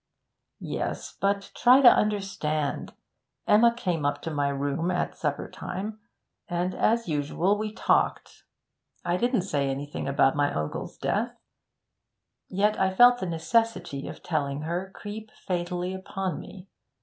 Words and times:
'Yes; 0.59 1.15
but 1.21 1.51
try 1.53 1.81
to 1.81 1.87
understand. 1.87 2.93
Emma 3.45 3.71
came 3.71 4.03
up 4.03 4.19
to 4.23 4.31
my 4.31 4.49
room 4.49 4.89
at 4.89 5.13
supper 5.15 5.47
time, 5.47 5.99
and 6.49 6.73
as 6.73 7.07
usual 7.07 7.55
we 7.55 7.71
talked. 7.71 8.45
I 9.05 9.15
didn't 9.15 9.43
say 9.43 9.69
anything 9.69 10.07
about 10.07 10.35
my 10.35 10.51
uncle's 10.55 10.97
death 10.97 11.39
yet 12.49 12.79
I 12.79 12.89
felt 12.95 13.19
the 13.19 13.27
necessity 13.27 14.07
of 14.07 14.23
telling 14.23 14.61
her 14.63 14.89
creep 14.95 15.29
fatally 15.45 15.93
upon 15.93 16.39
me. 16.39 16.67